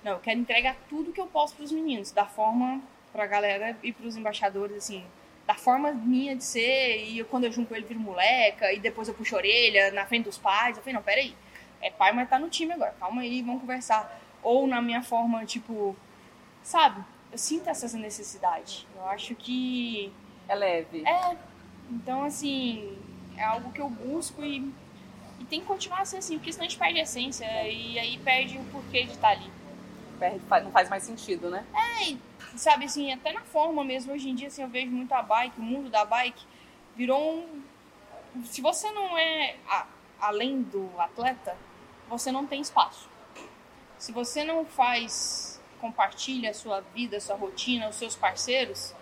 [0.02, 2.80] Não, eu quero entregar tudo que eu posso pros meninos, da forma
[3.12, 5.04] pra galera e pros embaixadores, assim,
[5.46, 8.78] da forma minha de ser, e eu, quando eu junto com ele viro moleca, e
[8.78, 10.76] depois eu puxo a orelha na frente dos pais.
[10.76, 11.34] Eu falei, não, peraí,
[11.82, 14.18] é pai, mas tá no time agora, calma aí, vamos conversar.
[14.42, 15.94] Ou na minha forma, tipo,
[16.62, 17.04] sabe?
[17.30, 18.86] Eu sinto essa necessidade.
[18.96, 20.10] Eu acho que
[20.50, 21.04] É leve.
[21.06, 21.36] é.
[21.90, 22.96] Então, assim,
[23.36, 24.58] é algo que eu busco e,
[25.40, 27.98] e tem que continuar a ser assim, porque senão a gente perde a essência e
[27.98, 29.50] aí perde o porquê de estar ali.
[30.18, 31.64] Perde- Não faz mais sentido, né?
[32.56, 35.58] Sabe, assim, até na forma mesmo, hoje em dia, assim, eu vejo muito a bike,
[35.58, 36.44] o mundo da bike
[36.96, 37.62] virou um.
[38.44, 39.86] Se você não é a-
[40.20, 41.56] além do atleta,
[42.08, 43.08] você não tem espaço.
[43.98, 48.94] Se você não faz, compartilha a sua vida, a sua rotina, os seus parceiros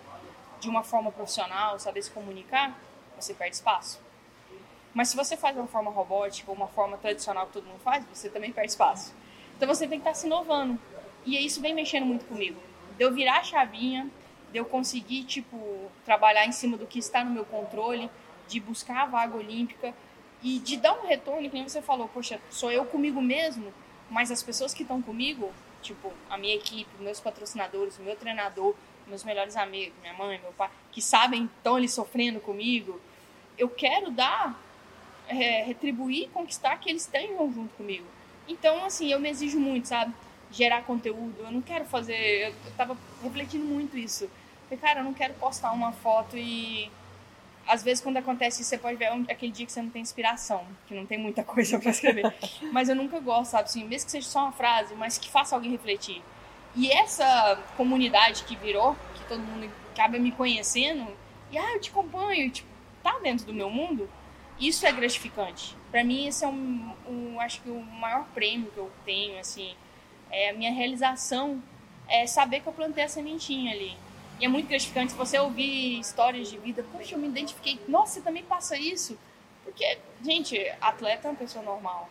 [0.59, 2.77] de uma forma profissional, saber se comunicar,
[3.17, 3.99] você perde espaço.
[4.93, 7.79] Mas se você faz de uma forma robótica ou uma forma tradicional que todo mundo
[7.79, 9.13] faz, você também perde espaço.
[9.55, 10.79] Então você tem que estar se inovando.
[11.25, 12.59] E isso vem mexendo muito comigo.
[12.97, 14.09] De eu virar a chavinha,
[14.51, 18.09] de eu conseguir, tipo, trabalhar em cima do que está no meu controle,
[18.47, 19.93] de buscar a vaga olímpica
[20.41, 23.71] e de dar um retorno, que nem você falou, poxa, sou eu comigo mesmo,
[24.09, 28.73] mas as pessoas que estão comigo, tipo, a minha equipe, meus patrocinadores, meu treinador,
[29.09, 32.99] meus melhores amigos, minha mãe, meu pai, que sabem, estão ali sofrendo comigo,
[33.57, 34.57] eu quero dar,
[35.27, 38.05] é, retribuir, conquistar que eles estejam junto comigo.
[38.47, 40.13] Então, assim, eu me exijo muito, sabe?
[40.51, 41.35] Gerar conteúdo.
[41.39, 42.47] Eu não quero fazer.
[42.47, 44.29] Eu tava refletindo muito isso.
[44.63, 46.89] Falei, cara, eu não quero postar uma foto e.
[47.67, 50.65] Às vezes, quando acontece isso, você pode ver aquele dia que você não tem inspiração,
[50.87, 52.33] que não tem muita coisa pra escrever.
[52.71, 53.65] mas eu nunca gosto, sabe?
[53.65, 56.23] Assim, mesmo que seja só uma frase, mas que faça alguém refletir.
[56.75, 61.07] E essa comunidade que virou, que todo mundo acaba me conhecendo,
[61.51, 62.69] e ah, eu te acompanho, tipo,
[63.01, 64.09] tá dentro do meu mundo,
[64.59, 65.75] isso é gratificante.
[65.89, 69.75] Pra mim, esse é um, um, acho que o maior prêmio que eu tenho, assim,
[70.29, 71.61] é a minha realização,
[72.07, 73.97] é saber que eu plantei a sementinha ali.
[74.39, 76.85] E é muito gratificante você ouvir histórias de vida.
[76.91, 77.79] Poxa, eu me identifiquei.
[77.87, 79.17] Nossa, você também passa isso?
[79.63, 82.09] Porque, gente, atleta é uma pessoa normal.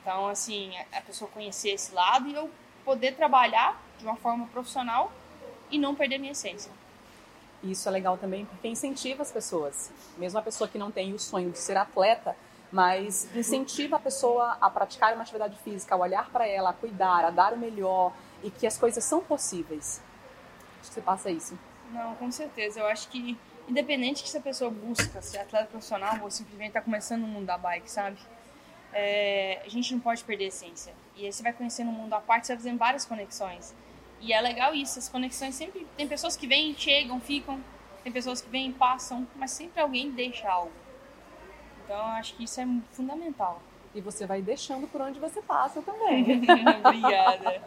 [0.00, 2.50] Então, assim, a pessoa conhecer esse lado e eu
[2.84, 5.12] poder trabalhar de uma forma profissional
[5.70, 6.72] e não perder minha essência.
[7.62, 9.92] Isso é legal também porque incentiva as pessoas.
[10.16, 12.34] Mesmo a pessoa que não tem o sonho de ser atleta,
[12.72, 17.24] mas incentiva a pessoa a praticar uma atividade física, a olhar para ela, a cuidar,
[17.24, 18.12] a dar o melhor
[18.42, 20.00] e que as coisas são possíveis.
[20.80, 21.58] Acho que você passa isso.
[21.92, 22.80] Não, com certeza.
[22.80, 23.36] Eu acho que,
[23.68, 27.46] independente que se a pessoa busca ser atleta profissional ou simplesmente está começando no mundo
[27.46, 28.16] da bike, sabe?
[28.92, 30.94] É, a gente não pode perder a essência.
[31.20, 33.74] E aí você vai conhecendo o mundo à parte, você vai fazendo várias conexões.
[34.22, 35.86] E é legal isso, as conexões sempre.
[35.94, 37.60] Tem pessoas que vêm, chegam, ficam.
[38.02, 40.72] Tem pessoas que vêm e passam, mas sempre alguém deixa algo.
[41.84, 43.60] Então eu acho que isso é fundamental.
[43.94, 46.40] E você vai deixando por onde você passa também.
[46.82, 47.62] Obrigada.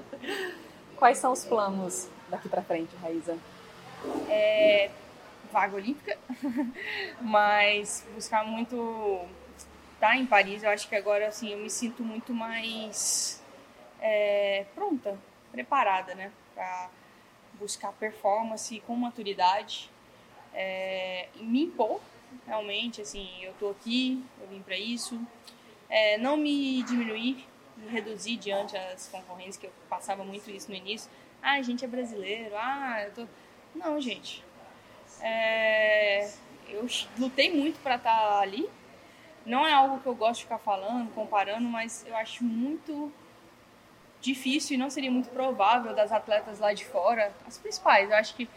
[0.97, 3.37] Quais são os planos daqui para frente, Raíza?
[5.51, 6.17] vaga olímpica,
[7.21, 9.21] mas buscar muito
[9.93, 10.63] estar em Paris.
[10.63, 13.42] Eu acho que agora assim eu me sinto muito mais
[14.03, 15.17] é, pronta,
[15.51, 16.89] preparada, né, para
[17.53, 19.89] buscar performance com maturidade,
[20.53, 22.01] é, me impor
[22.45, 23.01] realmente.
[23.01, 25.19] Assim, eu tô aqui, eu vim para isso,
[25.89, 30.75] É, não me diminuir, me reduzir diante as concorrentes que eu passava muito isso no
[30.75, 31.07] início.
[31.39, 32.55] Ah, a gente é brasileiro.
[32.57, 33.27] Ah, eu tô
[33.75, 34.43] não, gente.
[35.21, 36.31] É,
[36.67, 36.87] eu
[37.19, 38.67] lutei muito para estar ali.
[39.45, 43.11] Não é algo que eu gosto de ficar falando, comparando, mas eu acho muito
[44.23, 48.09] difícil e não seria muito provável das atletas lá de fora, as principais.
[48.09, 48.49] Eu acho que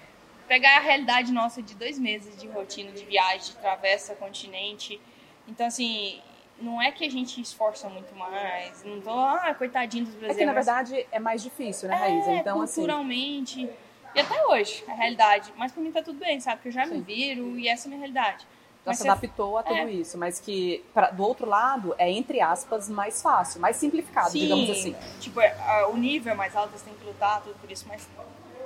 [0.46, 5.00] pegar a realidade nossa de dois meses de rotina, de viagem, de travessa continente.
[5.48, 6.20] Então, assim,
[6.60, 8.84] não é que a gente esforça muito mais.
[8.84, 10.38] Não tô, ah, coitadinho dos É brasileiros.
[10.38, 12.30] que, na verdade, é mais difícil, né, Raíza?
[12.30, 13.68] é, Então, assim, culturalmente.
[14.14, 15.52] E até hoje, a realidade.
[15.56, 16.56] Mas pra mim tá tudo bem, sabe?
[16.58, 17.02] Porque eu já me Sim.
[17.02, 18.46] viro e essa é a minha realidade.
[18.86, 19.90] Já Mas se adaptou a tudo é.
[19.90, 20.16] isso.
[20.16, 24.70] Mas que, pra- do outro lado, é, entre aspas, mais fácil, mais simplificado, Sim, digamos
[24.70, 24.94] assim.
[25.20, 27.84] Tipo, é, a- o nível é mais alto, você tem que lutar, tudo por isso,
[27.88, 28.08] mas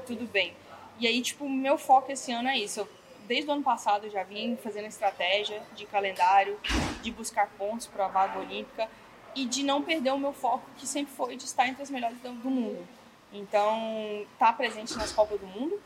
[0.07, 0.55] tudo bem.
[0.99, 2.81] E aí, tipo, meu foco esse ano é isso.
[2.81, 2.89] Eu,
[3.27, 6.59] desde o ano passado eu já vim fazendo estratégia de calendário,
[7.01, 8.89] de buscar pontos para a vaga olímpica
[9.35, 12.19] e de não perder o meu foco, que sempre foi de estar entre as melhores
[12.19, 12.87] do, do mundo.
[13.33, 15.81] Então, tá presente nas Copas do Mundo.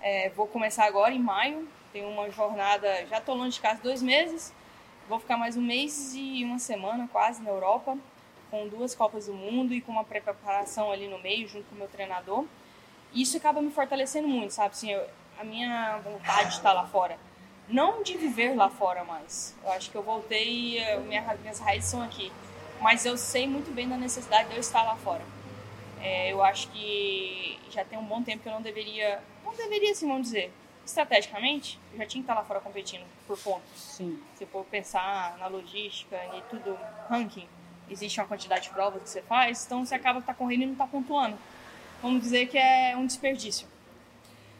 [0.00, 1.68] É, vou começar agora em maio.
[1.96, 4.52] Tenho uma jornada, já tô longe de casa dois meses.
[5.08, 7.96] Vou ficar mais um mês e uma semana quase na Europa,
[8.50, 11.78] com duas Copas do Mundo e com uma preparação ali no meio, junto com o
[11.78, 12.44] meu treinador.
[13.14, 14.72] E isso acaba me fortalecendo muito, sabe?
[14.72, 15.06] Assim, eu-
[15.40, 17.18] a minha vontade de estar lá fora.
[17.66, 19.56] Não de viver lá fora mais.
[19.64, 22.30] Eu acho que eu voltei, eh, minha, minhas raízes são aqui.
[22.78, 25.22] Mas eu sei muito bem da necessidade de eu estar lá fora.
[26.02, 29.18] É, eu acho que já tem um bom tempo que eu não deveria.
[29.42, 30.52] Não deveria, assim, vamos dizer.
[30.86, 33.68] Estrategicamente, eu já tinha que estar lá fora competindo por pontos.
[33.74, 34.22] Sim.
[34.36, 37.48] Se for pensar na logística e tudo, ranking,
[37.90, 40.66] existe uma quantidade de provas que você faz, então você acaba que tá correndo e
[40.66, 41.36] não tá pontuando.
[42.00, 43.66] Vamos dizer que é um desperdício.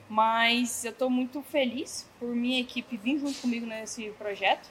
[0.08, 4.68] Mas eu estou muito feliz por minha equipe vir junto comigo nesse projeto.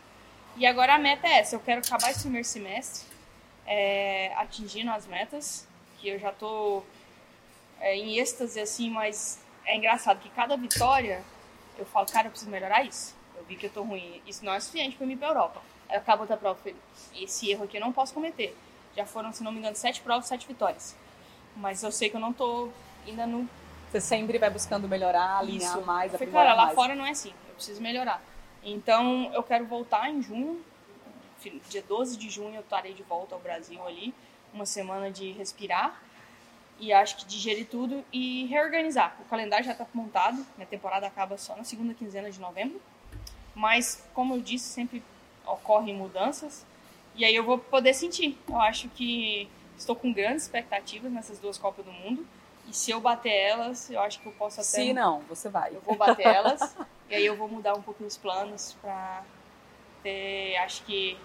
[0.58, 3.08] E agora a meta é essa: eu quero acabar esse primeiro semestre
[3.66, 5.66] é, atingindo as metas,
[6.00, 6.86] que eu já estou
[7.82, 11.24] em êxtase assim, mas é engraçado que cada vitória
[11.78, 13.16] eu falo, cara, eu preciso melhorar isso.
[13.38, 14.22] Eu vi que eu tô ruim.
[14.26, 15.62] Isso não é suficiente para mim ir pra Europa.
[15.90, 16.60] Aí eu acabo outra prova,
[17.16, 18.56] esse erro aqui eu não posso cometer.
[18.96, 20.96] Já foram, se não me engano, sete provas, sete vitórias.
[21.56, 22.70] Mas eu sei que eu não tô
[23.06, 23.48] ainda no
[23.92, 25.86] Você sempre vai buscando melhorar, alinhar isso.
[25.86, 26.76] mais, eu falei, cara, lá mais.
[26.76, 27.34] fora não é assim.
[27.48, 28.22] Eu preciso melhorar.
[28.64, 30.64] Então, eu quero voltar em junho.
[31.70, 34.14] Dia 12 de junho eu estarei de volta ao Brasil ali.
[34.54, 36.02] Uma semana de respirar.
[36.80, 39.16] E acho que digerir tudo e reorganizar.
[39.22, 40.46] O calendário já está montado.
[40.58, 42.82] Minha temporada acaba só na segunda quinzena de novembro.
[43.54, 45.02] Mas, como eu disse, sempre
[45.46, 46.66] ocorrem mudanças.
[47.16, 48.38] E aí eu vou poder sentir.
[48.48, 52.28] Eu acho que estou com grandes expectativas nessas duas Copas do Mundo.
[52.68, 55.76] E se eu bater elas, eu acho que eu posso até Se não, você vai.
[55.76, 56.76] eu vou bater elas
[57.10, 59.24] e aí eu vou mudar um pouco os planos pra
[60.02, 61.18] ter, acho que,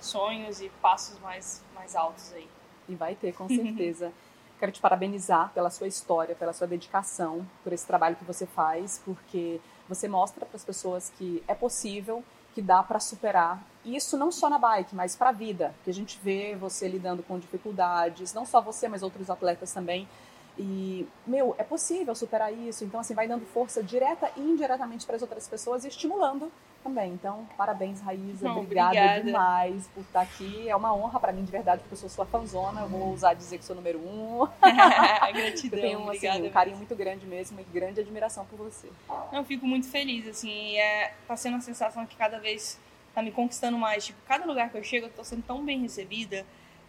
[0.00, 2.48] sonhos e passos mais, mais altos aí.
[2.88, 4.12] E vai ter, com certeza.
[4.62, 9.02] Quero te parabenizar pela sua história, pela sua dedicação, por esse trabalho que você faz,
[9.04, 12.22] porque você mostra para as pessoas que é possível,
[12.54, 13.60] que dá para superar.
[13.84, 16.86] E isso não só na bike, mas para a vida, que a gente vê você
[16.86, 20.08] lidando com dificuldades, não só você, mas outros atletas também.
[20.56, 22.84] E, meu, é possível superar isso.
[22.84, 26.52] Então, assim, vai dando força direta e indiretamente para as outras pessoas e estimulando
[26.82, 27.12] também.
[27.12, 28.48] Então, parabéns, Raíza.
[28.48, 29.24] Não, obrigada, obrigada.
[29.24, 30.68] demais por estar aqui.
[30.68, 32.80] É uma honra para mim, de verdade, porque eu sou sua fanzona.
[32.82, 34.42] Eu vou usar dizer que sou número um.
[35.28, 36.44] Eu Gratidão, tenho assim, obrigada.
[36.44, 38.88] um carinho muito grande mesmo e grande admiração por você.
[39.32, 42.78] Eu fico muito feliz, assim, é, tá sendo uma sensação que cada vez
[43.14, 44.04] tá me conquistando mais.
[44.06, 46.44] Tipo, cada lugar que eu chego, eu tô sendo tão bem recebida.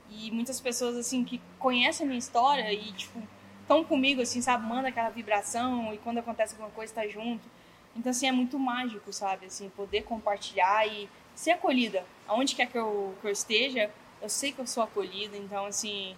[0.09, 3.21] E muitas pessoas, assim, que conhecem a minha história e, tipo,
[3.61, 4.65] estão comigo, assim, sabe?
[4.65, 7.47] Manda aquela vibração e quando acontece alguma coisa, tá junto.
[7.95, 9.45] Então, assim, é muito mágico, sabe?
[9.45, 12.05] Assim, poder compartilhar e ser acolhida.
[12.27, 13.91] Aonde quer que eu, que eu esteja,
[14.21, 15.37] eu sei que eu sou acolhida.
[15.37, 16.15] Então, assim,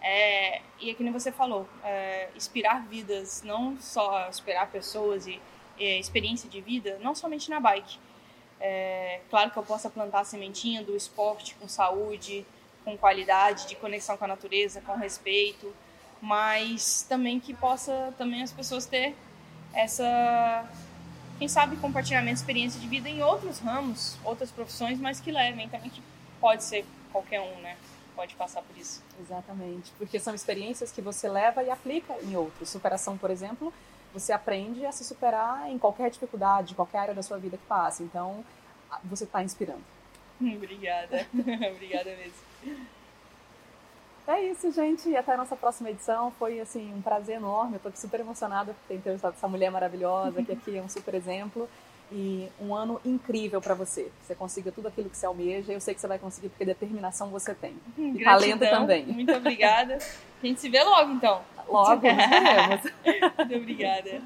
[0.00, 0.62] é...
[0.80, 5.40] E é que nem você falou, é, inspirar vidas, não só inspirar pessoas e,
[5.78, 7.98] experiência de vida, não somente na bike.
[8.60, 12.44] É, claro que eu possa plantar a sementinha do esporte com saúde,
[12.84, 15.72] com qualidade, de conexão com a natureza, com respeito,
[16.20, 19.14] mas também que possa também as pessoas ter
[19.72, 20.68] essa,
[21.38, 25.68] quem sabe, compartilhamento de experiência de vida em outros ramos, outras profissões, mas que levem
[25.68, 26.02] também que
[26.40, 27.76] pode ser qualquer um, né?
[28.16, 29.02] Pode passar por isso.
[29.20, 29.92] Exatamente.
[29.96, 32.68] Porque são experiências que você leva e aplica em outros.
[32.68, 33.72] Superação, por exemplo,
[34.12, 38.02] você aprende a se superar em qualquer dificuldade, qualquer área da sua vida que passe.
[38.02, 38.44] Então,
[39.04, 39.84] você está inspirando.
[40.40, 41.26] Obrigada.
[41.72, 42.88] Obrigada mesmo.
[44.28, 45.08] É isso, gente.
[45.08, 46.30] E até a nossa próxima edição.
[46.38, 47.76] Foi, assim, um prazer enorme.
[47.76, 51.14] Eu tô super emocionada por ter entrevistado essa mulher maravilhosa, que aqui é um super
[51.14, 51.66] exemplo.
[52.12, 54.10] E um ano incrível para você.
[54.22, 55.72] Você consiga tudo aquilo que você almeja.
[55.72, 57.74] Eu sei que você vai conseguir, porque determinação você tem.
[57.96, 58.80] E talento Gratidão.
[58.80, 59.06] também.
[59.06, 59.96] Muito obrigada.
[59.96, 61.40] A gente se vê logo, então.
[61.66, 62.92] Logo, nos veremos.
[63.38, 64.22] Muito obrigada.